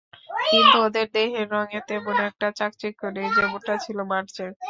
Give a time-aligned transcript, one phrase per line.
[0.51, 4.45] কিন্তু ওদের দেহের রঙে তেমন একটা চাকচিক্য নেই, যেমনটা ছিল মার্চে।